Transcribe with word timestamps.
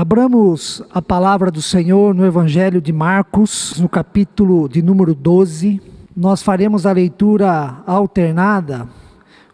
Abramos 0.00 0.80
a 0.92 1.02
palavra 1.02 1.50
do 1.50 1.60
Senhor 1.60 2.14
no 2.14 2.24
Evangelho 2.24 2.80
de 2.80 2.92
Marcos, 2.92 3.80
no 3.80 3.88
capítulo 3.88 4.68
de 4.68 4.80
número 4.80 5.12
12. 5.12 5.82
Nós 6.16 6.40
faremos 6.40 6.86
a 6.86 6.92
leitura 6.92 7.82
alternada 7.84 8.88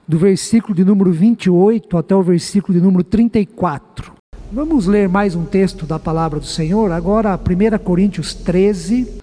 do 0.07 0.19
versículo 0.19 0.75
de 0.75 0.85
número 0.85 1.11
28 1.11 1.97
até 1.97 2.15
o 2.15 2.23
versículo 2.23 2.79
de 2.79 2.85
número 2.85 3.03
34. 3.03 4.13
Vamos 4.53 4.85
ler 4.85 5.09
mais 5.09 5.35
um 5.35 5.47
texto 5.47 5.87
da 5.87 5.99
palavra 5.99 6.39
do 6.39 6.45
Senhor, 6.45 6.93
agora 6.93 7.41
1 7.41 7.79
Coríntios 7.83 8.35
13. 8.35 9.23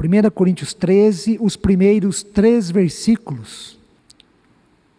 1 0.00 0.30
Coríntios 0.30 0.72
13, 0.72 1.38
os 1.40 1.56
primeiros 1.56 2.22
três 2.22 2.70
versículos. 2.70 3.76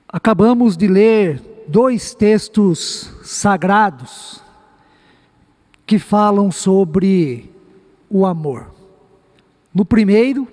Acabamos 0.09 0.75
de 0.75 0.89
ler 0.89 1.41
dois 1.69 2.13
textos 2.13 3.13
sagrados 3.23 4.42
que 5.93 5.99
falam 5.99 6.51
sobre 6.51 7.51
o 8.09 8.25
amor. 8.25 8.73
No 9.71 9.85
primeiro, 9.85 10.47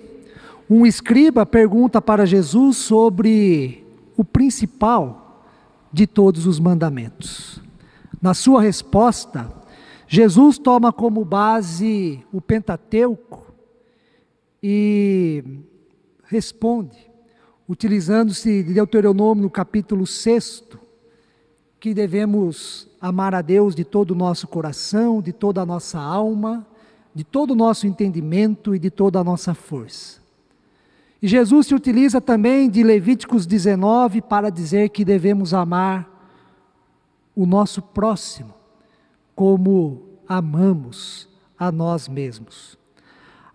um 0.69 0.85
escriba 0.85 1.47
pergunta 1.47 1.99
para 1.99 2.27
Jesus 2.27 2.77
sobre 2.77 3.83
o 4.15 4.23
principal 4.23 5.43
de 5.91 6.05
todos 6.05 6.45
os 6.45 6.59
mandamentos. 6.59 7.59
Na 8.21 8.35
sua 8.35 8.61
resposta, 8.61 9.51
Jesus 10.07 10.59
toma 10.59 10.93
como 10.93 11.25
base 11.25 12.23
o 12.31 12.39
Pentateuco 12.39 13.51
e 14.61 15.43
responde, 16.25 17.09
utilizando-se 17.67 18.61
de 18.61 18.75
Deuteronômio 18.75 19.45
no 19.45 19.49
capítulo 19.49 20.05
6, 20.05 20.65
que 21.79 21.95
devemos 21.95 22.90
amar 23.01 23.33
a 23.33 23.41
Deus 23.41 23.73
de 23.73 23.83
todo 23.83 24.11
o 24.11 24.15
nosso 24.15 24.47
coração, 24.47 25.21
de 25.21 25.33
toda 25.33 25.61
a 25.61 25.65
nossa 25.65 25.99
alma, 25.99 26.65
de 27.13 27.23
todo 27.23 27.51
o 27.51 27.55
nosso 27.55 27.87
entendimento 27.87 28.75
e 28.75 28.79
de 28.79 28.91
toda 28.91 29.19
a 29.19 29.23
nossa 29.23 29.53
força. 29.53 30.21
E 31.21 31.27
Jesus 31.27 31.67
se 31.67 31.75
utiliza 31.75 32.21
também 32.21 32.69
de 32.69 32.83
Levíticos 32.83 33.45
19 33.45 34.21
para 34.21 34.49
dizer 34.49 34.89
que 34.89 35.03
devemos 35.03 35.53
amar 35.53 36.09
o 37.35 37.45
nosso 37.45 37.81
próximo 37.81 38.53
como 39.35 40.03
amamos 40.27 41.27
a 41.57 41.71
nós 41.71 42.07
mesmos. 42.07 42.77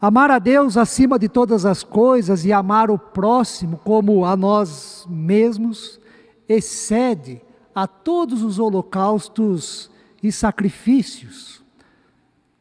Amar 0.00 0.30
a 0.30 0.38
Deus 0.38 0.76
acima 0.76 1.18
de 1.18 1.28
todas 1.28 1.64
as 1.64 1.82
coisas 1.82 2.44
e 2.44 2.52
amar 2.52 2.90
o 2.90 2.98
próximo 2.98 3.78
como 3.78 4.24
a 4.24 4.36
nós 4.36 5.06
mesmos 5.08 6.00
excede 6.48 7.40
a 7.76 7.86
todos 7.86 8.42
os 8.42 8.58
holocaustos 8.58 9.90
e 10.22 10.32
sacrifícios, 10.32 11.62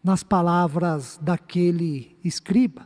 nas 0.03 0.23
palavras 0.23 1.17
daquele 1.21 2.17
escriba. 2.21 2.85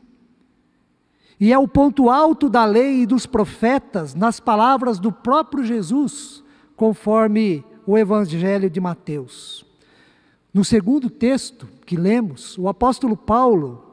E 1.39 1.51
é 1.51 1.57
o 1.57 1.67
ponto 1.67 2.07
alto 2.07 2.47
da 2.47 2.65
lei 2.65 3.01
e 3.01 3.05
dos 3.07 3.25
profetas, 3.25 4.13
nas 4.13 4.39
palavras 4.39 4.99
do 4.99 5.11
próprio 5.11 5.65
Jesus, 5.65 6.43
conforme 6.75 7.65
o 7.83 7.97
Evangelho 7.97 8.69
de 8.69 8.79
Mateus. 8.79 9.65
No 10.53 10.63
segundo 10.63 11.09
texto 11.09 11.67
que 11.83 11.97
lemos, 11.97 12.59
o 12.59 12.67
apóstolo 12.69 13.17
Paulo, 13.17 13.83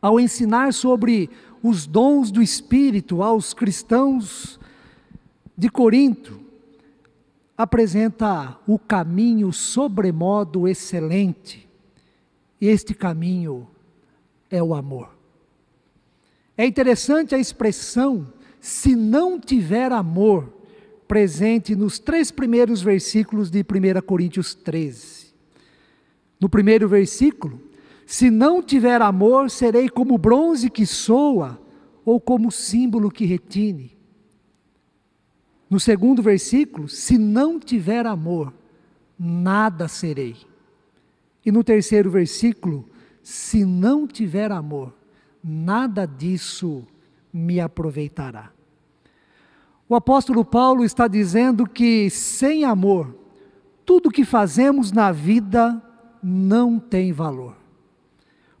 ao 0.00 0.18
ensinar 0.18 0.72
sobre 0.72 1.28
os 1.62 1.86
dons 1.86 2.30
do 2.30 2.40
Espírito 2.40 3.22
aos 3.22 3.52
cristãos 3.52 4.58
de 5.56 5.68
Corinto, 5.68 6.41
apresenta 7.56 8.58
o 8.66 8.78
caminho 8.78 9.52
sobremodo 9.52 10.66
excelente. 10.66 11.68
Este 12.60 12.94
caminho 12.94 13.68
é 14.50 14.62
o 14.62 14.74
amor. 14.74 15.10
É 16.56 16.66
interessante 16.66 17.34
a 17.34 17.38
expressão 17.38 18.32
se 18.60 18.94
não 18.94 19.40
tiver 19.40 19.90
amor 19.90 20.52
presente 21.08 21.74
nos 21.74 21.98
três 21.98 22.30
primeiros 22.30 22.80
versículos 22.80 23.50
de 23.50 23.60
1 23.60 24.00
Coríntios 24.06 24.54
13. 24.54 25.32
No 26.40 26.48
primeiro 26.48 26.88
versículo, 26.88 27.60
se 28.06 28.30
não 28.30 28.62
tiver 28.62 29.00
amor, 29.02 29.50
serei 29.50 29.88
como 29.88 30.18
bronze 30.18 30.70
que 30.70 30.86
soa 30.86 31.60
ou 32.04 32.20
como 32.20 32.50
símbolo 32.50 33.10
que 33.10 33.24
retine. 33.24 33.96
No 35.72 35.80
segundo 35.80 36.20
versículo, 36.20 36.86
se 36.86 37.16
não 37.16 37.58
tiver 37.58 38.04
amor, 38.04 38.52
nada 39.18 39.88
serei. 39.88 40.36
E 41.46 41.50
no 41.50 41.64
terceiro 41.64 42.10
versículo, 42.10 42.86
se 43.22 43.64
não 43.64 44.06
tiver 44.06 44.52
amor, 44.52 44.92
nada 45.42 46.04
disso 46.04 46.86
me 47.32 47.58
aproveitará. 47.58 48.50
O 49.88 49.94
apóstolo 49.94 50.44
Paulo 50.44 50.84
está 50.84 51.08
dizendo 51.08 51.66
que 51.66 52.10
sem 52.10 52.64
amor, 52.66 53.16
tudo 53.86 54.10
que 54.10 54.26
fazemos 54.26 54.92
na 54.92 55.10
vida 55.10 55.82
não 56.22 56.78
tem 56.78 57.14
valor. 57.14 57.56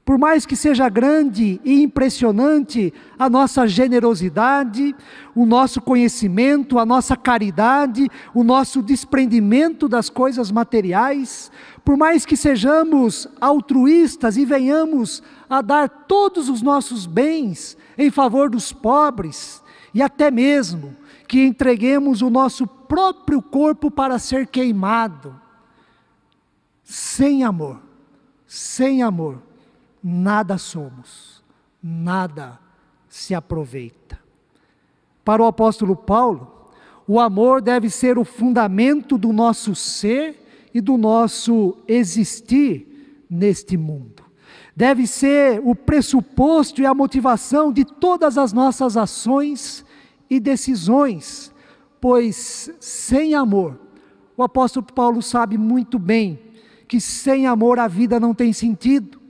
Por 0.04 0.18
mais 0.18 0.44
que 0.44 0.56
seja 0.56 0.88
grande 0.88 1.60
e 1.64 1.80
impressionante 1.80 2.92
a 3.16 3.30
nossa 3.30 3.68
generosidade, 3.68 4.96
o 5.32 5.46
nosso 5.46 5.80
conhecimento, 5.80 6.76
a 6.80 6.84
nossa 6.84 7.16
caridade, 7.16 8.10
o 8.34 8.42
nosso 8.42 8.82
desprendimento 8.82 9.88
das 9.88 10.10
coisas 10.10 10.50
materiais, 10.50 11.52
por 11.84 11.96
mais 11.96 12.26
que 12.26 12.36
sejamos 12.36 13.28
altruístas 13.40 14.36
e 14.36 14.44
venhamos 14.44 15.22
a 15.48 15.62
dar 15.62 15.88
todos 15.88 16.48
os 16.48 16.62
nossos 16.62 17.06
bens 17.06 17.76
em 17.96 18.10
favor 18.10 18.50
dos 18.50 18.72
pobres, 18.72 19.62
e 19.94 20.02
até 20.02 20.32
mesmo 20.32 20.96
que 21.28 21.44
entreguemos 21.44 22.22
o 22.22 22.30
nosso 22.30 22.66
próprio 22.66 23.40
corpo 23.40 23.88
para 23.88 24.18
ser 24.18 24.48
queimado, 24.48 25.40
sem 26.82 27.44
amor, 27.44 27.80
sem 28.48 29.00
amor 29.00 29.51
nada 30.02 30.58
somos, 30.58 31.42
nada 31.82 32.58
se 33.08 33.34
aproveita. 33.34 34.18
Para 35.24 35.42
o 35.42 35.46
apóstolo 35.46 35.94
Paulo, 35.94 36.70
o 37.06 37.20
amor 37.20 37.60
deve 37.60 37.90
ser 37.90 38.18
o 38.18 38.24
fundamento 38.24 39.16
do 39.18 39.32
nosso 39.32 39.74
ser 39.74 40.70
e 40.74 40.80
do 40.80 40.96
nosso 40.96 41.76
existir 41.86 43.24
neste 43.28 43.76
mundo. 43.76 44.22
Deve 44.74 45.06
ser 45.06 45.60
o 45.62 45.74
pressuposto 45.74 46.80
e 46.80 46.86
a 46.86 46.94
motivação 46.94 47.72
de 47.72 47.84
todas 47.84 48.38
as 48.38 48.52
nossas 48.52 48.96
ações 48.96 49.84
e 50.30 50.40
decisões, 50.40 51.52
pois 52.00 52.70
sem 52.80 53.34
amor, 53.34 53.78
o 54.36 54.42
apóstolo 54.42 54.86
Paulo 54.86 55.20
sabe 55.22 55.58
muito 55.58 55.98
bem 55.98 56.40
que 56.88 57.00
sem 57.00 57.46
amor 57.46 57.78
a 57.78 57.86
vida 57.86 58.18
não 58.18 58.34
tem 58.34 58.52
sentido. 58.52 59.21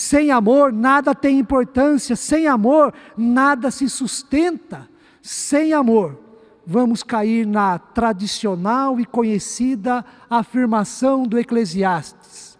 Sem 0.00 0.30
amor, 0.30 0.72
nada 0.72 1.14
tem 1.14 1.38
importância. 1.38 2.16
Sem 2.16 2.46
amor, 2.46 2.94
nada 3.18 3.70
se 3.70 3.86
sustenta. 3.86 4.88
Sem 5.20 5.74
amor, 5.74 6.18
vamos 6.66 7.02
cair 7.02 7.46
na 7.46 7.78
tradicional 7.78 8.98
e 8.98 9.04
conhecida 9.04 10.02
afirmação 10.30 11.24
do 11.24 11.38
Eclesiastes: 11.38 12.58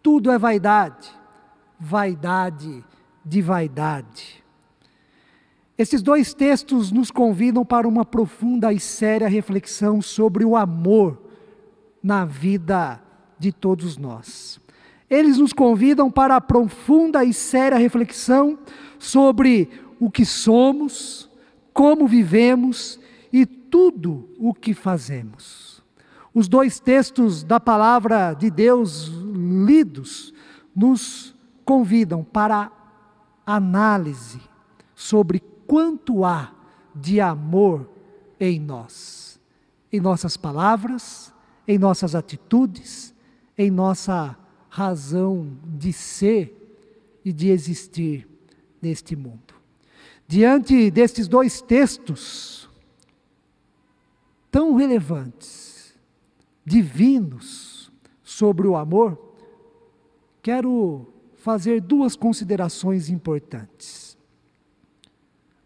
tudo 0.00 0.30
é 0.30 0.38
vaidade, 0.38 1.10
vaidade 1.76 2.84
de 3.24 3.42
vaidade. 3.42 4.44
Esses 5.76 6.00
dois 6.00 6.32
textos 6.32 6.92
nos 6.92 7.10
convidam 7.10 7.64
para 7.64 7.88
uma 7.88 8.04
profunda 8.04 8.72
e 8.72 8.78
séria 8.78 9.26
reflexão 9.26 10.00
sobre 10.00 10.44
o 10.44 10.54
amor 10.54 11.20
na 12.00 12.24
vida 12.24 13.02
de 13.36 13.50
todos 13.50 13.96
nós. 13.96 14.64
Eles 15.08 15.38
nos 15.38 15.52
convidam 15.52 16.10
para 16.10 16.36
a 16.36 16.40
profunda 16.40 17.24
e 17.24 17.32
séria 17.32 17.78
reflexão 17.78 18.58
sobre 18.98 19.68
o 20.00 20.10
que 20.10 20.24
somos, 20.24 21.30
como 21.72 22.06
vivemos 22.06 22.98
e 23.32 23.46
tudo 23.46 24.28
o 24.38 24.52
que 24.52 24.74
fazemos. 24.74 25.82
Os 26.34 26.48
dois 26.48 26.80
textos 26.80 27.42
da 27.42 27.58
palavra 27.58 28.34
de 28.34 28.50
Deus 28.50 29.06
lidos 29.66 30.34
nos 30.74 31.34
convidam 31.64 32.22
para 32.22 32.70
análise 33.46 34.40
sobre 34.94 35.40
quanto 35.66 36.24
há 36.24 36.52
de 36.94 37.20
amor 37.20 37.88
em 38.38 38.58
nós, 38.60 39.40
em 39.92 40.00
nossas 40.00 40.36
palavras, 40.36 41.32
em 41.66 41.78
nossas 41.78 42.14
atitudes, 42.14 43.14
em 43.56 43.70
nossa 43.70 44.36
razão 44.76 45.56
de 45.64 45.90
ser 45.90 46.54
e 47.24 47.32
de 47.32 47.48
existir 47.48 48.28
neste 48.82 49.16
mundo. 49.16 49.54
Diante 50.28 50.90
destes 50.90 51.26
dois 51.26 51.62
textos 51.62 52.68
tão 54.50 54.76
relevantes, 54.76 55.94
divinos 56.62 57.90
sobre 58.22 58.68
o 58.68 58.76
amor, 58.76 59.18
quero 60.42 61.06
fazer 61.36 61.80
duas 61.80 62.14
considerações 62.14 63.08
importantes. 63.08 64.14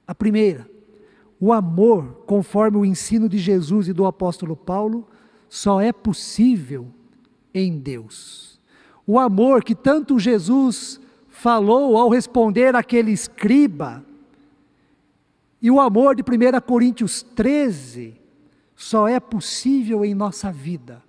A 0.06 0.14
primeira, 0.14 0.70
o 1.40 1.52
amor, 1.52 2.22
conforme 2.26 2.76
o 2.76 2.84
ensino 2.84 3.28
de 3.28 3.38
Jesus 3.38 3.88
e 3.88 3.92
do 3.92 4.06
apóstolo 4.06 4.54
Paulo, 4.54 5.04
só 5.48 5.80
é 5.80 5.92
possível 5.92 6.86
em 7.52 7.76
Deus. 7.76 8.49
O 9.10 9.18
amor 9.18 9.64
que 9.64 9.74
tanto 9.74 10.20
Jesus 10.20 11.00
falou 11.28 11.96
ao 11.98 12.08
responder 12.08 12.76
aquele 12.76 13.10
escriba, 13.10 14.04
e 15.60 15.68
o 15.68 15.80
amor 15.80 16.14
de 16.14 16.22
1 16.22 16.60
Coríntios 16.60 17.20
13, 17.20 18.14
só 18.76 19.08
é 19.08 19.18
possível 19.18 20.04
em 20.04 20.14
nossa 20.14 20.52
vida, 20.52 21.02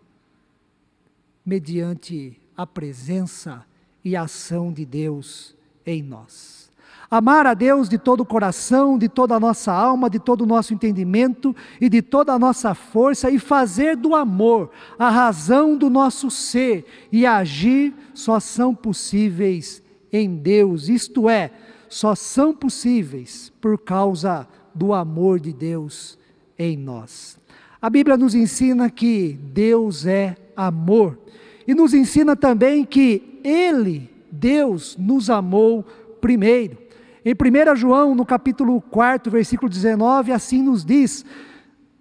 mediante 1.45 2.41
a 2.57 2.65
presença 2.65 3.63
e 4.03 4.15
a 4.15 4.23
ação 4.23 4.73
de 4.73 4.83
Deus 4.83 5.55
em 5.85 6.01
nós. 6.01 6.60
Amar 7.13 7.45
a 7.45 7.53
Deus 7.53 7.89
de 7.89 7.97
todo 7.97 8.21
o 8.21 8.25
coração, 8.25 8.97
de 8.97 9.09
toda 9.09 9.35
a 9.35 9.39
nossa 9.39 9.73
alma, 9.73 10.09
de 10.09 10.17
todo 10.17 10.43
o 10.43 10.45
nosso 10.45 10.73
entendimento 10.73 11.53
e 11.81 11.89
de 11.89 12.01
toda 12.01 12.31
a 12.31 12.39
nossa 12.39 12.73
força 12.73 13.29
e 13.29 13.37
fazer 13.37 13.97
do 13.97 14.15
amor 14.15 14.69
a 14.97 15.09
razão 15.09 15.75
do 15.75 15.89
nosso 15.89 16.31
ser 16.31 16.85
e 17.11 17.25
agir 17.25 17.93
só 18.13 18.39
são 18.39 18.73
possíveis 18.73 19.83
em 20.09 20.37
Deus, 20.37 20.87
isto 20.87 21.29
é, 21.29 21.51
só 21.89 22.15
são 22.15 22.53
possíveis 22.53 23.51
por 23.59 23.77
causa 23.77 24.47
do 24.73 24.93
amor 24.93 25.37
de 25.37 25.51
Deus 25.51 26.17
em 26.57 26.77
nós. 26.77 27.37
A 27.81 27.89
Bíblia 27.89 28.15
nos 28.15 28.33
ensina 28.33 28.89
que 28.89 29.37
Deus 29.51 30.05
é 30.05 30.37
amor 30.55 31.19
e 31.67 31.75
nos 31.75 31.93
ensina 31.93 32.37
também 32.37 32.85
que 32.85 33.41
Ele, 33.43 34.09
Deus, 34.31 34.95
nos 34.97 35.29
amou 35.29 35.83
primeiro. 36.21 36.90
Em 37.23 37.33
1 37.33 37.75
João, 37.75 38.15
no 38.15 38.25
capítulo 38.25 38.81
4, 38.81 39.31
versículo 39.31 39.69
19, 39.69 40.31
assim 40.31 40.63
nos 40.63 40.83
diz: 40.83 41.23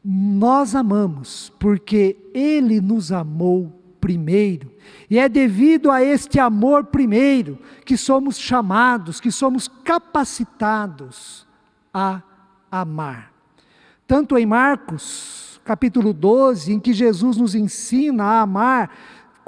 Nós 0.02 0.74
amamos, 0.74 1.52
porque 1.58 2.16
Ele 2.32 2.80
nos 2.80 3.12
amou 3.12 3.80
primeiro. 4.00 4.72
E 5.10 5.18
é 5.18 5.28
devido 5.28 5.90
a 5.90 6.02
este 6.02 6.40
amor 6.40 6.84
primeiro 6.84 7.58
que 7.84 7.96
somos 7.96 8.38
chamados, 8.38 9.20
que 9.20 9.30
somos 9.30 9.68
capacitados 9.68 11.46
a 11.92 12.22
amar. 12.70 13.30
Tanto 14.06 14.38
em 14.38 14.46
Marcos, 14.46 15.60
capítulo 15.64 16.14
12, 16.14 16.72
em 16.72 16.80
que 16.80 16.94
Jesus 16.94 17.36
nos 17.36 17.54
ensina 17.54 18.24
a 18.24 18.40
amar 18.40 18.90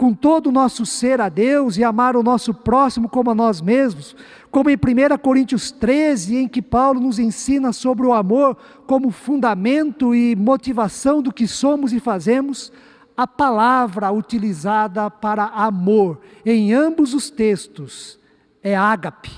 com 0.02 0.12
todo 0.12 0.48
o 0.48 0.52
nosso 0.52 0.84
ser 0.84 1.20
a 1.20 1.28
Deus 1.28 1.76
e 1.76 1.84
amar 1.84 2.16
o 2.16 2.24
nosso 2.24 2.52
próximo 2.52 3.08
como 3.08 3.30
a 3.30 3.34
nós 3.36 3.60
mesmos, 3.60 4.16
como 4.50 4.68
em 4.68 4.74
1 4.74 5.16
Coríntios 5.18 5.70
13, 5.70 6.38
em 6.38 6.48
que 6.48 6.60
Paulo 6.60 6.98
nos 6.98 7.20
ensina 7.20 7.72
sobre 7.72 8.04
o 8.04 8.12
amor 8.12 8.56
como 8.84 9.12
fundamento 9.12 10.12
e 10.12 10.34
motivação 10.34 11.22
do 11.22 11.32
que 11.32 11.46
somos 11.46 11.92
e 11.92 12.00
fazemos, 12.00 12.72
a 13.16 13.28
palavra 13.28 14.10
utilizada 14.10 15.08
para 15.08 15.44
amor 15.44 16.18
em 16.44 16.72
ambos 16.72 17.14
os 17.14 17.30
textos 17.30 18.18
é 18.60 18.74
ágape. 18.74 19.30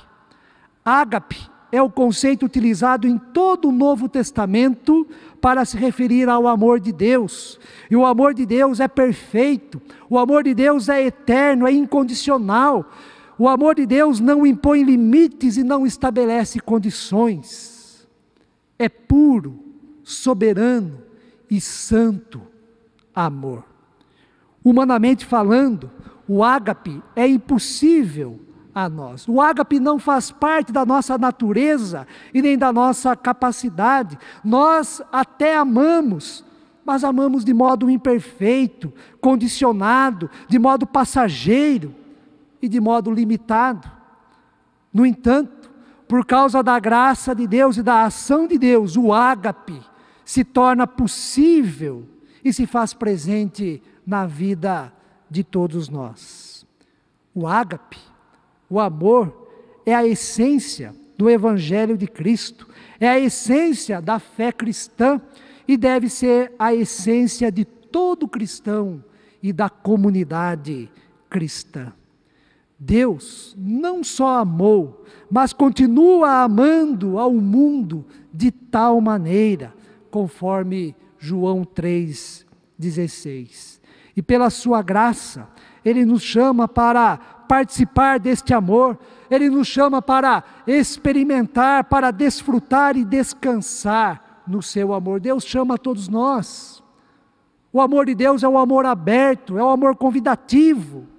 Ágape 0.82 1.53
é 1.74 1.82
o 1.82 1.90
conceito 1.90 2.46
utilizado 2.46 3.08
em 3.08 3.18
todo 3.18 3.68
o 3.68 3.72
Novo 3.72 4.08
Testamento 4.08 5.06
para 5.40 5.64
se 5.64 5.76
referir 5.76 6.28
ao 6.28 6.46
amor 6.46 6.78
de 6.78 6.92
Deus. 6.92 7.58
E 7.90 7.96
o 7.96 8.06
amor 8.06 8.32
de 8.32 8.46
Deus 8.46 8.78
é 8.78 8.86
perfeito, 8.86 9.82
o 10.08 10.16
amor 10.16 10.44
de 10.44 10.54
Deus 10.54 10.88
é 10.88 11.04
eterno, 11.04 11.66
é 11.66 11.72
incondicional. 11.72 12.88
O 13.36 13.48
amor 13.48 13.74
de 13.74 13.86
Deus 13.86 14.20
não 14.20 14.46
impõe 14.46 14.84
limites 14.84 15.56
e 15.56 15.64
não 15.64 15.84
estabelece 15.84 16.60
condições. 16.60 18.06
É 18.78 18.88
puro, 18.88 19.58
soberano 20.04 21.02
e 21.50 21.60
santo 21.60 22.40
amor. 23.12 23.64
Humanamente 24.64 25.26
falando, 25.26 25.90
o 26.28 26.44
ágape 26.44 27.02
é 27.16 27.26
impossível 27.26 28.38
a 28.74 28.88
nós. 28.88 29.28
O 29.28 29.40
ágape 29.40 29.78
não 29.78 29.98
faz 29.98 30.30
parte 30.30 30.72
da 30.72 30.84
nossa 30.84 31.16
natureza 31.16 32.06
e 32.32 32.42
nem 32.42 32.58
da 32.58 32.72
nossa 32.72 33.14
capacidade. 33.14 34.18
Nós 34.42 35.00
até 35.12 35.56
amamos, 35.56 36.44
mas 36.84 37.04
amamos 37.04 37.44
de 37.44 37.54
modo 37.54 37.88
imperfeito, 37.88 38.92
condicionado, 39.20 40.28
de 40.48 40.58
modo 40.58 40.86
passageiro 40.86 41.94
e 42.60 42.68
de 42.68 42.80
modo 42.80 43.10
limitado. 43.10 43.90
No 44.92 45.06
entanto, 45.06 45.70
por 46.08 46.26
causa 46.26 46.62
da 46.62 46.78
graça 46.78 47.34
de 47.34 47.46
Deus 47.46 47.76
e 47.76 47.82
da 47.82 48.04
ação 48.04 48.46
de 48.46 48.58
Deus, 48.58 48.96
o 48.96 49.12
ágape 49.12 49.80
se 50.24 50.44
torna 50.44 50.86
possível 50.86 52.08
e 52.44 52.52
se 52.52 52.66
faz 52.66 52.92
presente 52.92 53.82
na 54.06 54.26
vida 54.26 54.92
de 55.30 55.42
todos 55.42 55.88
nós. 55.88 56.66
O 57.34 57.46
ágape, 57.46 57.98
o 58.68 58.80
amor, 58.80 59.48
é 59.84 59.94
a 59.94 60.06
essência 60.06 60.94
do 61.16 61.30
Evangelho 61.30 61.96
de 61.96 62.06
Cristo, 62.06 62.68
é 62.98 63.08
a 63.08 63.18
essência 63.18 64.00
da 64.00 64.18
fé 64.18 64.50
cristã 64.50 65.20
e 65.66 65.76
deve 65.76 66.08
ser 66.08 66.52
a 66.58 66.74
essência 66.74 67.50
de 67.50 67.64
todo 67.64 68.28
cristão 68.28 69.02
e 69.42 69.52
da 69.52 69.68
comunidade 69.68 70.90
cristã. 71.28 71.92
Deus 72.78 73.54
não 73.58 74.02
só 74.02 74.40
amou, 74.40 75.04
mas 75.30 75.52
continua 75.52 76.42
amando 76.42 77.18
ao 77.18 77.32
mundo 77.32 78.04
de 78.32 78.50
tal 78.50 79.00
maneira, 79.00 79.72
conforme 80.10 80.94
João 81.18 81.64
3,16. 81.64 83.80
E 84.16 84.22
pela 84.22 84.50
sua 84.50 84.82
graça, 84.82 85.48
Ele 85.84 86.04
nos 86.04 86.22
chama 86.22 86.68
para 86.68 87.33
participar 87.48 88.18
deste 88.18 88.52
amor, 88.52 88.98
Ele 89.30 89.48
nos 89.48 89.68
chama 89.68 90.02
para 90.02 90.42
experimentar, 90.66 91.84
para 91.84 92.10
desfrutar 92.10 92.96
e 92.96 93.04
descansar 93.04 94.42
no 94.46 94.62
seu 94.62 94.92
amor. 94.92 95.20
Deus 95.20 95.44
chama 95.44 95.74
a 95.74 95.78
todos 95.78 96.08
nós. 96.08 96.82
O 97.72 97.80
amor 97.80 98.06
de 98.06 98.14
Deus 98.14 98.42
é 98.42 98.48
o 98.48 98.58
amor 98.58 98.86
aberto, 98.86 99.58
é 99.58 99.62
o 99.62 99.68
amor 99.68 99.96
convidativo 99.96 101.14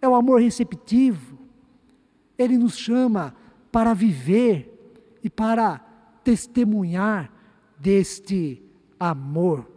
é 0.00 0.08
o 0.08 0.14
amor 0.14 0.40
receptivo. 0.40 1.38
Ele 2.38 2.56
nos 2.56 2.76
chama 2.76 3.34
para 3.70 3.92
viver 3.94 4.98
e 5.22 5.28
para 5.28 5.78
testemunhar 6.24 7.30
deste 7.78 8.62
amor, 8.98 9.70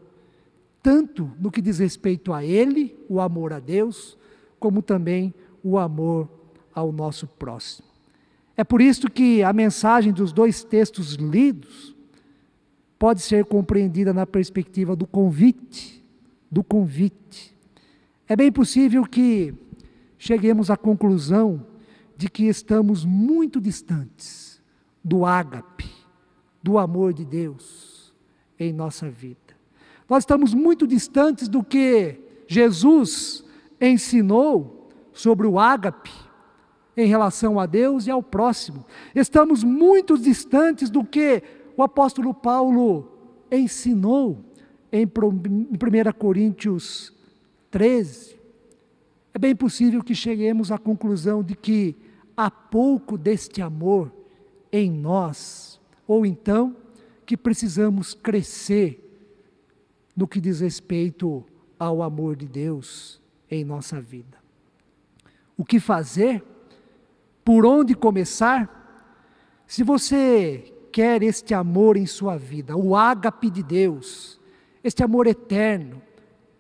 tanto 0.81 1.31
no 1.39 1.51
que 1.51 1.61
diz 1.61 1.79
respeito 1.79 2.33
a 2.33 2.43
Ele, 2.43 2.97
o 3.09 3.19
amor 3.21 3.53
a 3.53 3.59
Deus, 3.59 4.17
como 4.59 4.81
também 4.81 5.33
o 5.63 5.77
amor 5.77 6.29
ao 6.73 6.91
nosso 6.91 7.25
próximo. 7.25 7.87
É 8.55 8.63
por 8.63 8.81
isso 8.81 9.09
que 9.09 9.41
a 9.41 9.51
mensagem 9.51 10.13
dos 10.13 10.31
dois 10.31 10.63
textos 10.63 11.13
lidos 11.13 11.95
pode 12.99 13.21
ser 13.21 13.45
compreendida 13.45 14.13
na 14.13 14.25
perspectiva 14.25 14.95
do 14.95 15.07
convite, 15.07 16.03
do 16.51 16.63
convite. 16.63 17.55
É 18.27 18.35
bem 18.35 18.51
possível 18.51 19.03
que 19.05 19.53
cheguemos 20.17 20.69
à 20.69 20.77
conclusão 20.77 21.65
de 22.15 22.29
que 22.29 22.43
estamos 22.43 23.03
muito 23.03 23.59
distantes 23.59 24.61
do 25.03 25.25
ágape, 25.25 25.89
do 26.61 26.77
amor 26.77 27.13
de 27.13 27.25
Deus 27.25 28.13
em 28.59 28.71
nossa 28.71 29.09
vida. 29.09 29.37
Nós 30.07 30.23
estamos 30.23 30.53
muito 30.53 30.85
distantes 30.85 31.47
do 31.47 31.63
que 31.63 32.19
Jesus 32.47 33.43
ensinou 33.81 34.82
sobre 35.13 35.47
o 35.47 35.59
ágape 35.59 36.11
em 36.95 37.07
relação 37.07 37.59
a 37.59 37.65
Deus 37.65 38.07
e 38.07 38.11
ao 38.11 38.21
próximo. 38.21 38.85
Estamos 39.15 39.63
muito 39.63 40.17
distantes 40.17 40.89
do 40.89 41.03
que 41.03 41.41
o 41.75 41.83
apóstolo 41.83 42.33
Paulo 42.33 43.11
ensinou 43.51 44.43
em 44.91 45.05
1 45.05 46.11
Coríntios 46.17 47.13
13, 47.71 48.39
é 49.33 49.39
bem 49.39 49.55
possível 49.55 50.03
que 50.03 50.13
cheguemos 50.13 50.71
à 50.71 50.77
conclusão 50.77 51.41
de 51.41 51.55
que 51.55 51.95
há 52.37 52.51
pouco 52.51 53.17
deste 53.17 53.63
amor 53.63 54.13
em 54.71 54.91
nós, 54.91 55.81
ou 56.07 56.23
então 56.23 56.75
que 57.25 57.35
precisamos 57.35 58.13
crescer 58.13 58.99
no 60.15 60.27
que 60.27 60.39
diz 60.39 60.59
respeito 60.59 61.43
ao 61.79 62.03
amor 62.03 62.35
de 62.35 62.47
Deus 62.47 63.19
em 63.49 63.63
nossa 63.63 63.99
vida. 63.99 64.42
O 65.57 65.63
que 65.63 65.79
fazer? 65.79 66.43
Por 67.43 67.65
onde 67.65 67.93
começar? 67.93 68.81
Se 69.67 69.83
você 69.83 70.73
quer 70.91 71.23
este 71.23 71.53
amor 71.53 71.97
em 71.97 72.05
sua 72.05 72.37
vida, 72.37 72.77
o 72.77 72.95
ágape 72.95 73.49
de 73.49 73.63
Deus, 73.63 74.39
este 74.83 75.03
amor 75.03 75.27
eterno, 75.27 76.01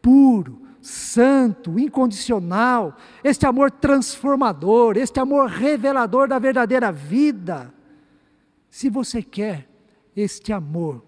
puro, 0.01 0.61
santo, 0.81 1.79
incondicional, 1.79 2.97
este 3.23 3.45
amor 3.45 3.71
transformador, 3.71 4.97
este 4.97 5.19
amor 5.19 5.47
revelador 5.47 6.27
da 6.27 6.37
verdadeira 6.39 6.91
vida. 6.91 7.73
Se 8.69 8.89
você 8.89 9.21
quer 9.21 9.69
este 10.15 10.51
amor 10.51 11.03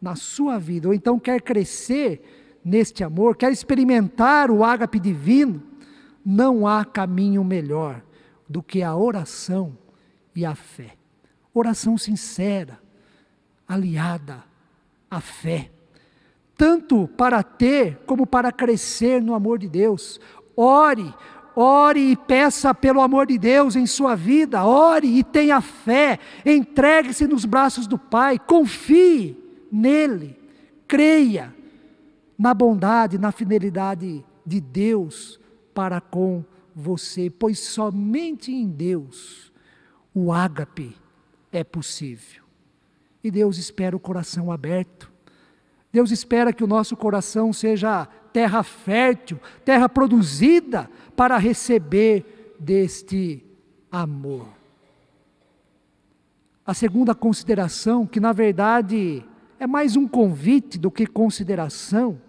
na 0.00 0.16
sua 0.16 0.58
vida, 0.58 0.88
ou 0.88 0.94
então 0.94 1.18
quer 1.18 1.40
crescer 1.40 2.58
neste 2.64 3.04
amor, 3.04 3.36
quer 3.36 3.52
experimentar 3.52 4.50
o 4.50 4.64
ágape 4.64 4.98
divino, 4.98 5.62
não 6.24 6.66
há 6.66 6.84
caminho 6.84 7.44
melhor 7.44 8.02
do 8.48 8.62
que 8.62 8.82
a 8.82 8.96
oração 8.96 9.76
e 10.34 10.44
a 10.44 10.54
fé. 10.54 10.96
Oração 11.52 11.98
sincera, 11.98 12.80
aliada 13.68 14.42
à 15.10 15.20
fé. 15.20 15.70
Tanto 16.56 17.06
para 17.08 17.42
ter 17.42 17.98
como 18.06 18.26
para 18.26 18.50
crescer 18.50 19.20
no 19.20 19.34
amor 19.34 19.58
de 19.58 19.68
Deus. 19.68 20.20
Ore, 20.56 21.12
ore 21.54 22.12
e 22.12 22.16
peça 22.16 22.74
pelo 22.74 23.00
amor 23.00 23.26
de 23.26 23.38
Deus 23.38 23.76
em 23.76 23.86
sua 23.86 24.14
vida, 24.14 24.64
ore 24.64 25.18
e 25.18 25.22
tenha 25.22 25.60
fé, 25.60 26.18
entregue-se 26.44 27.26
nos 27.26 27.44
braços 27.44 27.86
do 27.86 27.98
Pai, 27.98 28.38
confie 28.38 29.36
nele, 29.70 30.38
creia 30.86 31.54
na 32.38 32.54
bondade, 32.54 33.18
na 33.18 33.30
fidelidade 33.30 34.24
de 34.46 34.60
Deus 34.60 35.40
para 35.74 36.00
com 36.00 36.44
você, 36.74 37.28
pois 37.28 37.58
somente 37.58 38.52
em 38.52 38.68
Deus 38.68 39.52
o 40.14 40.32
ágape 40.32 40.96
é 41.50 41.64
possível. 41.64 42.44
E 43.22 43.30
Deus 43.30 43.58
espera 43.58 43.96
o 43.96 44.00
coração 44.00 44.52
aberto 44.52 45.12
Deus 45.94 46.10
espera 46.10 46.52
que 46.52 46.64
o 46.64 46.66
nosso 46.66 46.96
coração 46.96 47.52
seja 47.52 48.06
terra 48.32 48.64
fértil, 48.64 49.38
terra 49.64 49.88
produzida 49.88 50.90
para 51.14 51.38
receber 51.38 52.56
deste 52.58 53.46
amor. 53.92 54.48
A 56.66 56.74
segunda 56.74 57.14
consideração, 57.14 58.08
que 58.08 58.18
na 58.18 58.32
verdade 58.32 59.24
é 59.56 59.68
mais 59.68 59.94
um 59.94 60.08
convite 60.08 60.80
do 60.80 60.90
que 60.90 61.06
consideração, 61.06 62.20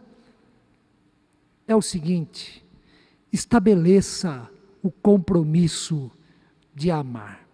é 1.67 1.75
o 1.75 1.81
seguinte: 1.81 2.63
estabeleça 3.35 4.49
o 4.81 4.89
compromisso 4.89 6.09
de 6.73 6.89
amar. 6.89 7.45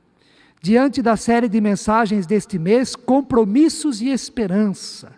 Diante 0.62 1.02
da 1.02 1.18
série 1.18 1.50
de 1.50 1.60
mensagens 1.60 2.28
deste 2.28 2.60
mês, 2.60 2.96
compromissos 2.96 4.00
e 4.00 4.10
esperança. 4.10 5.14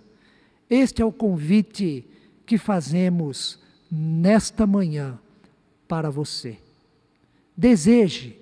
Este 0.69 1.01
é 1.01 1.05
o 1.05 1.11
convite 1.11 2.07
que 2.45 2.57
fazemos 2.57 3.59
nesta 3.91 4.65
manhã 4.65 5.19
para 5.87 6.09
você. 6.09 6.57
Deseje 7.55 8.39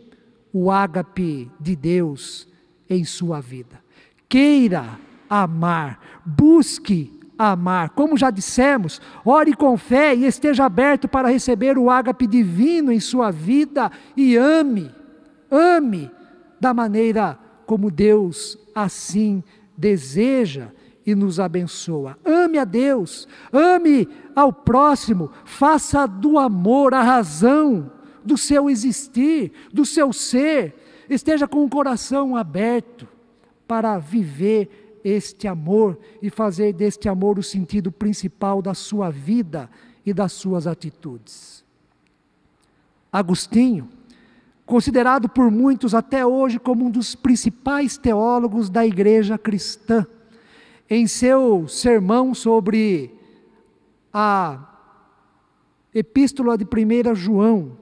o 0.53 0.69
ágape 0.69 1.49
de 1.59 1.75
Deus 1.75 2.47
em 2.87 3.03
sua 3.03 3.41
vida. 3.41 3.81
Queira 4.29 4.99
amar, 5.27 6.21
busque 6.25 7.19
amar. 7.49 7.89
Como 7.89 8.17
já 8.17 8.29
dissemos, 8.29 9.01
ore 9.25 9.53
com 9.53 9.77
fé 9.77 10.13
e 10.15 10.25
esteja 10.25 10.65
aberto 10.65 11.07
para 11.07 11.29
receber 11.29 11.77
o 11.77 11.89
ágape 11.89 12.27
divino 12.27 12.91
em 12.91 12.99
sua 12.99 13.31
vida 13.31 13.91
e 14.15 14.35
ame, 14.37 14.91
ame 15.49 16.11
da 16.59 16.73
maneira 16.73 17.39
como 17.65 17.89
Deus 17.89 18.57
assim 18.75 19.43
deseja 19.75 20.67
e 21.05 21.15
nos 21.15 21.39
abençoa. 21.39 22.17
Ame 22.23 22.59
a 22.59 22.63
Deus, 22.63 23.27
ame 23.51 24.07
ao 24.35 24.53
próximo, 24.53 25.31
faça 25.43 26.05
do 26.05 26.37
amor 26.37 26.93
a 26.93 27.01
razão 27.01 27.91
do 28.23 28.37
seu 28.37 28.69
existir, 28.69 29.51
do 29.73 29.85
seu 29.85 30.13
ser. 30.13 30.75
Esteja 31.09 31.47
com 31.47 31.65
o 31.65 31.69
coração 31.69 32.35
aberto 32.35 33.07
para 33.67 33.97
viver 33.97 34.80
este 35.03 35.47
amor 35.47 35.97
e 36.21 36.29
fazer 36.29 36.73
deste 36.73 37.07
amor 37.07 37.39
o 37.39 37.43
sentido 37.43 37.91
principal 37.91 38.61
da 38.61 38.73
sua 38.73 39.09
vida 39.09 39.69
e 40.05 40.13
das 40.13 40.33
suas 40.33 40.67
atitudes. 40.67 41.63
Agostinho, 43.11 43.89
considerado 44.65 45.29
por 45.29 45.51
muitos 45.51 45.93
até 45.93 46.25
hoje 46.25 46.59
como 46.59 46.85
um 46.85 46.91
dos 46.91 47.13
principais 47.13 47.97
teólogos 47.97 48.69
da 48.69 48.85
igreja 48.85 49.37
cristã, 49.37 50.05
em 50.89 51.07
seu 51.07 51.67
sermão 51.67 52.33
sobre 52.33 53.15
a 54.13 54.67
Epístola 55.93 56.57
de 56.57 56.65
1 56.65 57.15
João, 57.15 57.77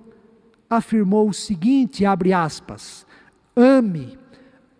afirmou 0.69 1.29
o 1.29 1.33
seguinte: 1.33 2.05
abre 2.05 2.33
aspas, 2.33 3.05
ame, 3.55 4.18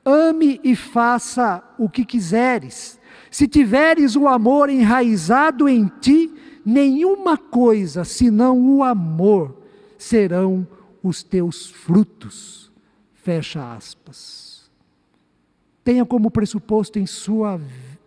ame 0.06 0.60
e 0.64 0.76
faça 0.76 1.64
o 1.78 1.90
que 1.90 2.06
quiseres. 2.06 3.00
Se 3.32 3.48
tiveres 3.48 4.16
o 4.16 4.28
amor 4.28 4.70
enraizado 4.70 5.68
em 5.68 5.88
ti, 6.00 6.34
nenhuma 6.66 7.38
coisa 7.38 8.04
senão 8.04 8.78
o 8.78 8.84
amor 8.84 9.56
serão 9.98 10.68
os 11.04 11.24
teus 11.24 11.70
frutos. 11.70 12.72
Fecha 13.14 13.74
aspas. 13.74 14.70
Tenha 15.84 16.06
como 16.06 16.32
pressuposto 16.32 17.00
em 17.00 17.06
sua 17.06 17.60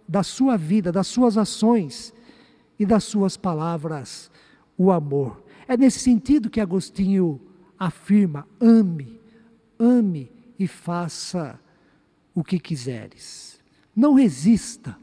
da 0.09 0.23
sua 0.23 0.59
vida, 0.59 0.93
das 0.93 1.07
suas 1.07 1.39
ações 1.39 2.13
e 2.79 2.85
das 2.85 3.05
suas 3.05 3.37
palavras 3.37 4.31
o 4.77 4.91
amor. 4.91 5.43
É 5.67 5.75
nesse 5.75 6.01
sentido 6.01 6.51
que 6.51 6.61
Agostinho 6.61 7.41
afirma: 7.79 8.47
ame, 8.61 9.19
ame 9.79 10.31
e 10.59 10.67
faça 10.67 11.59
o 12.35 12.43
que 12.43 12.59
quiseres. 12.59 13.61
Não 13.95 14.15
resista, 14.15 14.97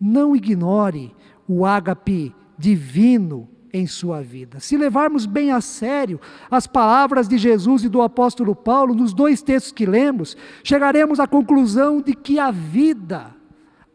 não 0.00 0.34
ignore 0.34 1.14
o 1.46 1.66
ágape 1.66 2.34
divino 2.58 3.48
em 3.72 3.86
sua 3.86 4.22
vida. 4.22 4.60
Se 4.60 4.76
levarmos 4.76 5.26
bem 5.26 5.50
a 5.50 5.60
sério 5.60 6.20
as 6.50 6.66
palavras 6.66 7.26
de 7.26 7.36
Jesus 7.36 7.84
e 7.84 7.88
do 7.88 8.00
apóstolo 8.00 8.54
Paulo, 8.54 8.94
nos 8.94 9.12
dois 9.12 9.42
textos 9.42 9.72
que 9.72 9.84
lemos, 9.84 10.36
chegaremos 10.62 11.18
à 11.18 11.26
conclusão 11.26 12.00
de 12.00 12.14
que 12.14 12.38
a 12.38 12.50
vida 12.50 13.34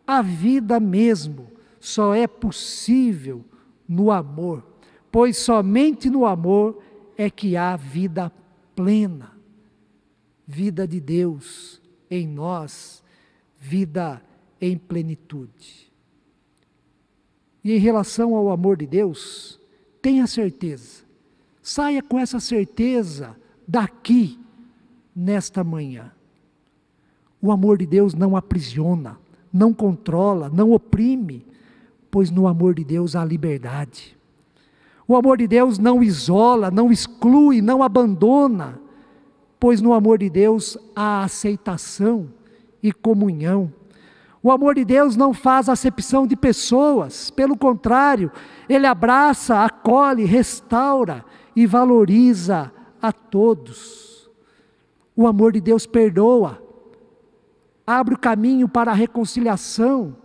a 0.10 0.24
vida 0.24 0.80
mesmo 0.80 1.52
só 1.80 2.16
é 2.16 2.26
possível 2.26 3.46
no 3.88 4.10
amor, 4.10 4.66
pois 5.12 5.38
somente 5.38 6.10
no 6.10 6.26
amor 6.26 6.82
é 7.16 7.30
que 7.30 7.56
há 7.56 7.76
vida 7.76 8.32
plena, 8.76 9.32
vida 10.48 10.88
de 10.88 11.00
Deus 11.00 11.80
em 12.10 12.28
nós, 12.28 13.04
vida 13.58 14.22
em 14.60 14.78
plenitude. 14.78 15.92
E 17.64 17.74
em 17.74 17.80
relação 17.80 18.36
ao 18.36 18.50
amor 18.50 18.78
de 18.78 18.88
Deus, 18.88 19.60
tenha 20.02 20.26
certeza, 20.28 21.04
saia 21.62 22.02
com 22.02 22.18
essa 22.18 22.40
certeza 22.40 23.36
daqui, 23.68 24.40
nesta 25.16 25.64
manhã. 25.64 26.12
O 27.42 27.52
amor 27.52 27.78
de 27.78 27.86
Deus 27.86 28.14
não 28.14 28.36
aprisiona 28.36 29.18
não 29.52 29.74
controla, 29.74 30.50
não 30.50 30.72
oprime, 30.72 31.46
pois 32.10 32.32
no 32.32 32.48
amor 32.48 32.76
de 32.76 32.84
Deus 32.84 33.16
há 33.16 33.26
liberdade. 33.26 34.18
O 35.08 35.16
amor 35.16 35.38
de 35.38 35.48
Deus 35.48 35.80
não 35.80 36.04
isola, 36.04 36.70
não 36.70 36.92
exclui, 36.92 37.62
não 37.62 37.82
abandona, 37.82 38.80
pois 39.60 39.82
no 39.82 39.94
amor 39.94 40.20
de 40.20 40.30
Deus 40.30 40.78
há 40.96 41.24
aceitação 41.24 42.30
e 42.82 42.92
comunhão. 42.92 43.74
O 44.42 44.52
amor 44.52 44.76
de 44.76 44.86
Deus 44.86 45.18
não 45.18 45.34
faz 45.34 45.68
acepção 45.68 46.26
de 46.26 46.36
pessoas, 46.36 47.30
pelo 47.30 47.58
contrário, 47.58 48.32
ele 48.70 48.88
abraça, 48.88 49.66
acolhe, 49.66 50.24
restaura 50.24 51.26
e 51.54 51.66
valoriza 51.66 52.72
a 53.02 53.12
todos. 53.12 54.30
O 55.16 55.28
amor 55.28 55.52
de 55.52 55.60
Deus 55.60 55.86
perdoa, 55.86 56.64
abre 57.86 58.14
o 58.14 58.20
caminho 58.20 58.70
para 58.70 58.92
a 58.92 58.96
reconciliação 58.96 60.16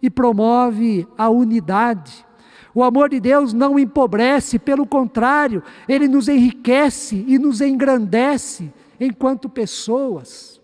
e 0.00 0.10
promove 0.10 1.08
a 1.16 1.28
unidade. 1.28 2.25
O 2.76 2.82
amor 2.82 3.08
de 3.08 3.18
Deus 3.18 3.54
não 3.54 3.78
empobrece, 3.78 4.58
pelo 4.58 4.86
contrário, 4.86 5.62
ele 5.88 6.06
nos 6.06 6.28
enriquece 6.28 7.24
e 7.26 7.38
nos 7.38 7.62
engrandece 7.62 8.70
enquanto 9.00 9.48
pessoas. 9.48 10.60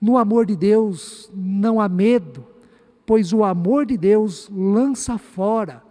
No 0.00 0.16
amor 0.16 0.46
de 0.46 0.54
Deus 0.54 1.28
não 1.34 1.80
há 1.80 1.88
medo, 1.88 2.46
pois 3.04 3.32
o 3.32 3.42
amor 3.42 3.86
de 3.86 3.96
Deus 3.96 4.48
lança 4.54 5.18
fora 5.18 5.82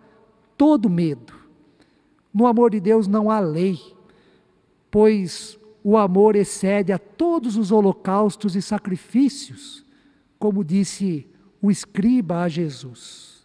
todo 0.58 0.90
medo. 0.90 1.34
No 2.34 2.48
amor 2.48 2.72
de 2.72 2.80
Deus 2.80 3.06
não 3.06 3.30
há 3.30 3.42
lei, 3.42 3.78
pois 4.90 5.60
o 5.84 5.98
amor 5.98 6.38
excede 6.38 6.94
a 6.94 6.98
todos 6.98 7.58
os 7.58 7.74
holocaustos 7.74 8.56
e 8.56 8.62
sacrifícios, 8.62 9.86
como 10.40 10.64
disse 10.64 11.28
o 11.62 11.70
escriba 11.70 12.44
a 12.44 12.48
Jesus. 12.48 13.39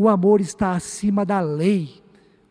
O 0.00 0.08
amor 0.08 0.40
está 0.40 0.72
acima 0.72 1.26
da 1.26 1.42
lei, 1.42 2.02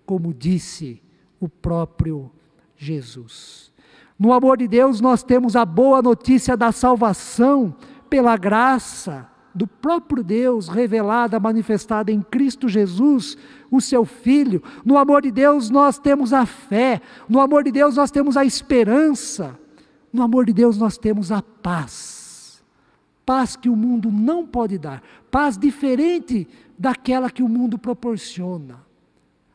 como 0.06 0.32
disse 0.32 1.01
o 1.39 1.50
próprio 1.50 2.29
Jesus. 2.77 3.74
No 4.20 4.32
amor 4.32 4.60
de 4.60 4.68
Deus, 4.68 5.01
nós 5.01 5.24
temos 5.24 5.56
a 5.56 5.65
boa 5.65 6.00
notícia 6.00 6.56
da 6.56 6.72
salvação 6.72 7.75
pela 8.08 8.38
graça 8.38 9.27
do 9.56 9.65
próprio 9.65 10.24
Deus 10.24 10.68
revelada, 10.68 11.39
manifestada 11.39 12.12
em 12.12 12.22
Cristo 12.22 12.70
Jesus, 12.70 13.36
o 13.72 13.82
seu 13.82 14.06
Filho. 14.06 14.62
No 14.86 14.96
amor 14.96 15.24
de 15.24 15.32
Deus, 15.32 15.72
nós 15.72 15.98
temos 15.98 16.34
a 16.34 16.46
fé. 16.46 17.01
No 17.27 17.39
amor 17.39 17.63
de 17.63 17.72
Deus, 17.72 17.96
nós 17.96 18.12
temos 18.12 18.38
a 18.38 18.46
esperança. 18.46 19.60
No 20.13 20.22
amor 20.22 20.46
de 20.46 20.53
Deus, 20.53 20.77
nós 20.77 21.00
temos 21.00 21.32
a 21.32 21.41
paz. 21.41 22.63
Paz 23.25 23.56
que 23.56 23.70
o 23.70 23.75
mundo 23.75 24.12
não 24.12 24.46
pode 24.46 24.77
dar. 24.77 25.01
Paz 25.32 25.58
diferente 25.58 26.48
daquela 26.79 27.29
que 27.29 27.43
o 27.43 27.50
mundo 27.50 27.77
proporciona. 27.77 28.79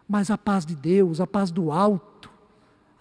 Mas 0.07 0.31
a 0.31 0.37
paz 0.37 0.67
de 0.67 0.77
Deus, 0.77 1.23
a 1.23 1.27
paz 1.27 1.51
do 1.51 1.73
alto, 1.73 2.31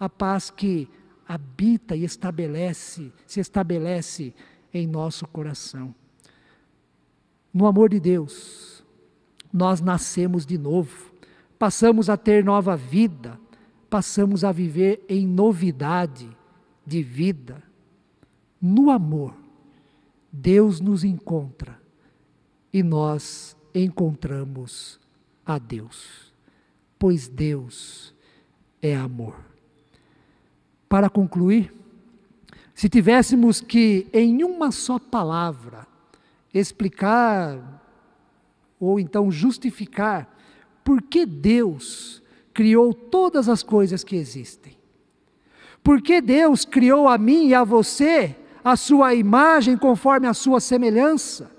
a 0.00 0.08
paz 0.08 0.50
que 0.50 0.88
habita 1.28 1.94
e 1.94 2.04
estabelece, 2.04 3.12
se 3.26 3.40
estabelece 3.40 4.34
em 4.72 4.86
nosso 4.86 5.28
coração. 5.28 5.94
No 7.52 7.66
amor 7.66 7.90
de 7.90 8.00
Deus, 8.00 8.82
nós 9.52 9.82
nascemos 9.82 10.46
de 10.46 10.56
novo, 10.56 11.12
passamos 11.58 12.08
a 12.08 12.16
ter 12.16 12.42
nova 12.42 12.76
vida, 12.76 13.38
passamos 13.90 14.42
a 14.42 14.50
viver 14.50 15.04
em 15.06 15.26
novidade 15.26 16.34
de 16.84 17.02
vida. 17.02 17.62
No 18.60 18.90
amor, 18.90 19.34
Deus 20.32 20.80
nos 20.80 21.04
encontra 21.04 21.78
e 22.72 22.82
nós 22.82 23.56
encontramos 23.74 25.00
a 25.44 25.58
Deus, 25.58 26.32
pois 26.98 27.28
Deus 27.28 28.14
é 28.80 28.94
amor. 28.94 29.36
Para 30.88 31.10
concluir, 31.10 31.72
se 32.74 32.88
tivéssemos 32.88 33.60
que, 33.60 34.06
em 34.12 34.44
uma 34.44 34.70
só 34.70 34.98
palavra, 34.98 35.86
explicar 36.52 37.82
ou 38.78 39.00
então 39.00 39.30
justificar 39.30 40.32
por 40.84 41.02
que 41.02 41.24
Deus 41.24 42.22
criou 42.52 42.92
todas 42.92 43.48
as 43.48 43.62
coisas 43.62 44.04
que 44.04 44.16
existem, 44.16 44.76
por 45.82 46.00
que 46.00 46.20
Deus 46.20 46.64
criou 46.64 47.08
a 47.08 47.18
mim 47.18 47.48
e 47.48 47.54
a 47.54 47.64
você 47.64 48.36
a 48.62 48.76
sua 48.76 49.14
imagem 49.14 49.76
conforme 49.76 50.26
a 50.26 50.32
sua 50.32 50.58
semelhança, 50.58 51.53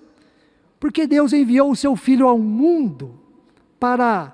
porque 0.80 1.08
Deus 1.08 1.34
enviou 1.34 1.72
o 1.72 1.76
seu 1.76 1.96
Filho 1.96 2.28
ao 2.28 2.38
mundo 2.38 3.20
para 3.80 4.34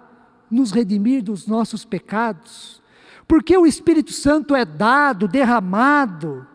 nos 0.50 0.71
redimir 0.71 1.24
dos 1.24 1.48
nossos 1.48 1.86
pecados, 1.86 2.81
porque 3.27 3.57
o 3.57 3.65
Espírito 3.65 4.12
Santo 4.12 4.53
é 4.55 4.65
dado, 4.65 5.27
derramado, 5.27 6.45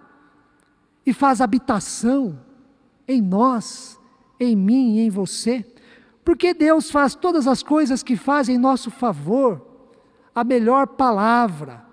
e 1.06 1.12
faz 1.12 1.40
habitação 1.40 2.38
em 3.06 3.22
nós, 3.22 3.98
em 4.38 4.56
mim 4.56 4.96
e 4.96 5.00
em 5.00 5.10
você. 5.10 5.64
Porque 6.24 6.52
Deus 6.52 6.90
faz 6.90 7.14
todas 7.14 7.46
as 7.46 7.62
coisas 7.62 8.02
que 8.02 8.16
faz 8.16 8.48
em 8.48 8.58
nosso 8.58 8.90
favor. 8.90 9.64
A 10.34 10.42
melhor 10.42 10.88
palavra 10.88 11.86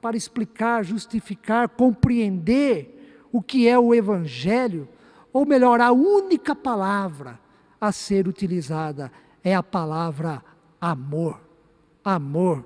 para 0.00 0.16
explicar, 0.16 0.84
justificar, 0.84 1.68
compreender 1.68 3.26
o 3.32 3.42
que 3.42 3.66
é 3.66 3.78
o 3.78 3.92
Evangelho, 3.92 4.88
ou 5.34 5.44
melhor, 5.44 5.80
a 5.80 5.90
única 5.90 6.54
palavra 6.54 7.40
a 7.80 7.90
ser 7.90 8.28
utilizada 8.28 9.10
é 9.42 9.52
a 9.52 9.64
palavra 9.64 10.40
amor. 10.80 11.40
Amor. 12.04 12.64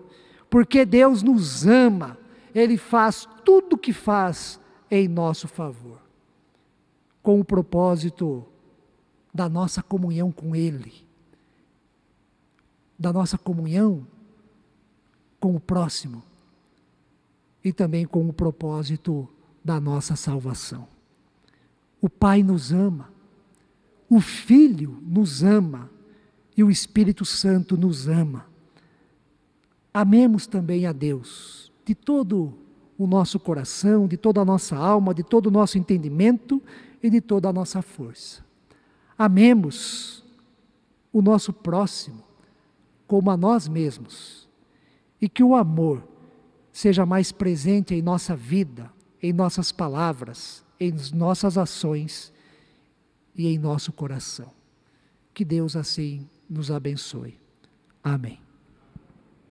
Porque 0.51 0.85
Deus 0.85 1.23
nos 1.23 1.67
ama, 1.67 2.19
Ele 2.55 2.77
faz 2.77 3.27
tudo 3.43 3.73
o 3.73 3.79
que 3.79 3.91
faz 3.91 4.61
em 4.91 5.09
nosso 5.09 5.49
favor, 5.49 5.99
com 7.23 7.41
o 7.41 7.45
propósito 7.45 8.45
da 9.33 9.49
nossa 9.49 9.83
comunhão 9.83 10.31
com 10.31 10.55
Ele, 10.55 10.93
da 12.99 13.15
nossa 13.15 13.39
comunhão 13.39 14.07
com 15.41 15.57
o 15.57 15.61
próximo 15.61 16.23
e 17.65 17.73
também 17.73 18.05
com 18.05 18.29
o 18.29 18.33
propósito 18.33 19.27
da 19.65 19.81
nossa 19.81 20.17
salvação. 20.17 20.98
O 22.01 22.09
Pai 22.09 22.43
nos 22.43 22.73
ama, 22.73 23.13
o 24.09 24.21
Filho 24.21 24.99
nos 25.03 25.43
ama 25.43 25.91
e 26.57 26.63
o 26.63 26.71
Espírito 26.71 27.25
Santo 27.25 27.77
nos 27.77 28.09
ama. 28.09 28.47
Amemos 29.93 30.47
também 30.47 30.87
a 30.87 30.93
Deus 30.93 31.73
de 31.85 31.95
todo 31.95 32.55
o 32.99 33.07
nosso 33.07 33.39
coração, 33.39 34.07
de 34.07 34.17
toda 34.17 34.41
a 34.41 34.45
nossa 34.45 34.77
alma, 34.77 35.15
de 35.15 35.23
todo 35.23 35.47
o 35.47 35.51
nosso 35.51 35.79
entendimento 35.79 36.63
e 37.03 37.09
de 37.09 37.21
toda 37.21 37.49
a 37.49 37.53
nossa 37.53 37.81
força. 37.81 38.45
Amemos 39.17 40.25
o 41.13 41.23
nosso 41.23 41.53
próximo 41.53 42.23
como 43.07 43.31
a 43.31 43.37
nós 43.37 43.67
mesmos 43.67 44.49
e 45.21 45.29
que 45.29 45.43
o 45.43 45.55
amor 45.55 46.07
seja 46.73 47.07
mais 47.07 47.33
presente 47.33 47.95
em 47.95 48.03
nossa 48.03 48.37
vida, 48.37 48.91
em 49.23 49.33
nossas 49.33 49.73
palavras, 49.73 50.65
em 50.81 50.93
nossas 51.13 51.59
ações 51.59 52.33
e 53.35 53.47
em 53.47 53.59
nosso 53.59 53.93
coração. 53.93 54.53
Que 55.33 55.45
Deus 55.45 55.77
assim 55.77 56.29
nos 56.49 56.71
abençoe. 56.71 57.39
Amém. 58.03 58.48